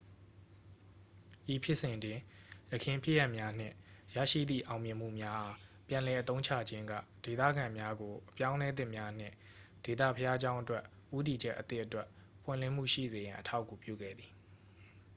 [1.53, 2.19] ဤဖြစ်စဉ်တွင်
[2.71, 3.75] ယခင်ဖြစ်ရပ်များနှင့်
[4.15, 5.55] ရရှိသည့် အောင်မြင်မှုများအား
[5.87, 6.93] ပြန်လည်အသုံးချခြင်းက
[7.23, 9.35] ဒေသခံများကို အပြောင်းအလဲသစ်များနှင့်
[9.85, 10.83] ဒေသဘုရားကျောင်းအတွက်
[11.17, 12.07] ဦးတည်ချက်အသစ်အတွက်
[12.43, 14.31] ပွင့်လင်းမှုရှိစေရန် အထောက်အကူပြုခဲ့သည်